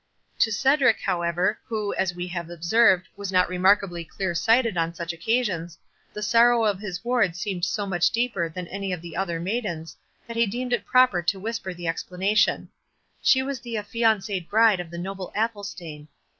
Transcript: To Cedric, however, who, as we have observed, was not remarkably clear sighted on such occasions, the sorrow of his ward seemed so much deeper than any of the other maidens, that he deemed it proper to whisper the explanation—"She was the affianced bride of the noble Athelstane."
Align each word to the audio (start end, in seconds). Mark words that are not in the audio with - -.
To 0.39 0.51
Cedric, 0.51 0.99
however, 1.01 1.59
who, 1.67 1.93
as 1.93 2.15
we 2.15 2.25
have 2.29 2.49
observed, 2.49 3.07
was 3.15 3.31
not 3.31 3.47
remarkably 3.47 4.03
clear 4.03 4.33
sighted 4.33 4.75
on 4.75 4.95
such 4.95 5.13
occasions, 5.13 5.77
the 6.11 6.23
sorrow 6.23 6.63
of 6.65 6.79
his 6.79 7.05
ward 7.05 7.35
seemed 7.35 7.63
so 7.65 7.85
much 7.85 8.09
deeper 8.09 8.49
than 8.49 8.67
any 8.69 8.91
of 8.91 9.03
the 9.03 9.15
other 9.15 9.39
maidens, 9.39 9.95
that 10.25 10.37
he 10.37 10.47
deemed 10.47 10.73
it 10.73 10.87
proper 10.87 11.21
to 11.21 11.39
whisper 11.39 11.71
the 11.71 11.87
explanation—"She 11.87 13.43
was 13.43 13.59
the 13.59 13.77
affianced 13.77 14.31
bride 14.49 14.79
of 14.79 14.89
the 14.89 14.97
noble 14.97 15.31
Athelstane." 15.35 16.07